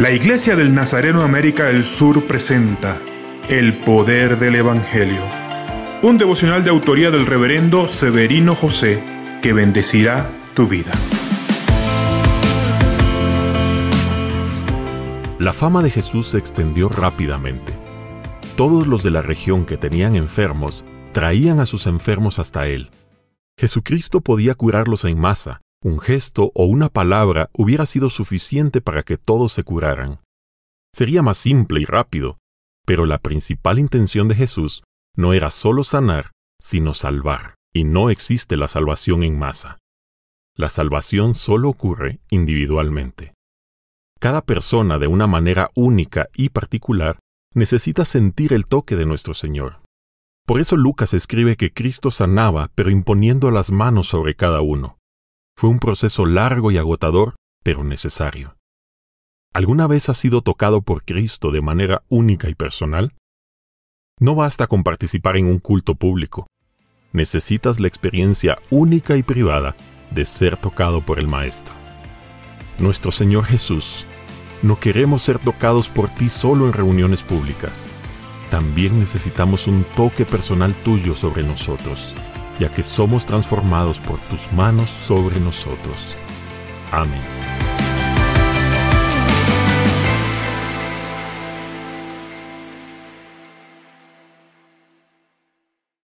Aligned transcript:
La 0.00 0.10
Iglesia 0.10 0.56
del 0.56 0.74
Nazareno 0.74 1.22
América 1.24 1.66
del 1.66 1.84
Sur 1.84 2.26
presenta 2.26 3.02
El 3.50 3.74
Poder 3.80 4.38
del 4.38 4.54
Evangelio, 4.54 5.20
un 6.02 6.16
devocional 6.16 6.64
de 6.64 6.70
autoría 6.70 7.10
del 7.10 7.26
reverendo 7.26 7.86
Severino 7.86 8.54
José 8.54 9.04
que 9.42 9.52
bendecirá 9.52 10.30
tu 10.54 10.66
vida. 10.66 10.90
La 15.38 15.52
fama 15.52 15.82
de 15.82 15.90
Jesús 15.90 16.28
se 16.28 16.38
extendió 16.38 16.88
rápidamente. 16.88 17.74
Todos 18.56 18.86
los 18.86 19.02
de 19.02 19.10
la 19.10 19.20
región 19.20 19.66
que 19.66 19.76
tenían 19.76 20.16
enfermos 20.16 20.82
traían 21.12 21.60
a 21.60 21.66
sus 21.66 21.86
enfermos 21.86 22.38
hasta 22.38 22.68
él. 22.68 22.88
Jesucristo 23.58 24.22
podía 24.22 24.54
curarlos 24.54 25.04
en 25.04 25.18
masa, 25.18 25.60
un 25.82 25.98
gesto 25.98 26.52
o 26.54 26.66
una 26.66 26.90
palabra 26.90 27.48
hubiera 27.52 27.86
sido 27.86 28.10
suficiente 28.10 28.80
para 28.80 29.02
que 29.02 29.16
todos 29.16 29.52
se 29.52 29.64
curaran. 29.64 30.18
Sería 30.94 31.22
más 31.22 31.38
simple 31.38 31.80
y 31.80 31.84
rápido, 31.84 32.38
pero 32.84 33.06
la 33.06 33.18
principal 33.18 33.78
intención 33.78 34.28
de 34.28 34.34
Jesús 34.34 34.82
no 35.16 35.32
era 35.32 35.50
solo 35.50 35.82
sanar, 35.84 36.32
sino 36.60 36.92
salvar, 36.92 37.54
y 37.72 37.84
no 37.84 38.10
existe 38.10 38.56
la 38.56 38.68
salvación 38.68 39.22
en 39.22 39.38
masa. 39.38 39.78
La 40.54 40.68
salvación 40.68 41.34
solo 41.34 41.70
ocurre 41.70 42.20
individualmente. 42.30 43.32
Cada 44.18 44.42
persona 44.42 44.98
de 44.98 45.06
una 45.06 45.26
manera 45.26 45.70
única 45.74 46.28
y 46.34 46.50
particular 46.50 47.18
necesita 47.54 48.04
sentir 48.04 48.52
el 48.52 48.66
toque 48.66 48.96
de 48.96 49.06
nuestro 49.06 49.32
Señor. 49.32 49.80
Por 50.46 50.60
eso 50.60 50.76
Lucas 50.76 51.14
escribe 51.14 51.56
que 51.56 51.72
Cristo 51.72 52.10
sanaba, 52.10 52.70
pero 52.74 52.90
imponiendo 52.90 53.50
las 53.50 53.70
manos 53.70 54.08
sobre 54.08 54.34
cada 54.34 54.60
uno. 54.60 54.99
Fue 55.60 55.68
un 55.68 55.78
proceso 55.78 56.24
largo 56.24 56.70
y 56.70 56.78
agotador, 56.78 57.34
pero 57.62 57.84
necesario. 57.84 58.56
¿Alguna 59.52 59.86
vez 59.86 60.08
has 60.08 60.16
sido 60.16 60.40
tocado 60.40 60.80
por 60.80 61.04
Cristo 61.04 61.50
de 61.50 61.60
manera 61.60 62.02
única 62.08 62.48
y 62.48 62.54
personal? 62.54 63.12
No 64.18 64.34
basta 64.34 64.68
con 64.68 64.82
participar 64.82 65.36
en 65.36 65.44
un 65.44 65.58
culto 65.58 65.96
público. 65.96 66.46
Necesitas 67.12 67.78
la 67.78 67.88
experiencia 67.88 68.56
única 68.70 69.18
y 69.18 69.22
privada 69.22 69.76
de 70.10 70.24
ser 70.24 70.56
tocado 70.56 71.02
por 71.02 71.18
el 71.18 71.28
Maestro. 71.28 71.74
Nuestro 72.78 73.12
Señor 73.12 73.44
Jesús, 73.44 74.06
no 74.62 74.80
queremos 74.80 75.20
ser 75.20 75.38
tocados 75.38 75.90
por 75.90 76.08
ti 76.08 76.30
solo 76.30 76.68
en 76.68 76.72
reuniones 76.72 77.22
públicas. 77.22 77.86
También 78.50 78.98
necesitamos 78.98 79.66
un 79.66 79.84
toque 79.94 80.24
personal 80.24 80.72
tuyo 80.82 81.14
sobre 81.14 81.42
nosotros 81.42 82.14
ya 82.60 82.68
que 82.68 82.82
somos 82.82 83.24
transformados 83.26 83.98
por 83.98 84.20
tus 84.20 84.52
manos 84.52 84.88
sobre 84.90 85.40
nosotros. 85.40 86.14
Amén. 86.92 87.39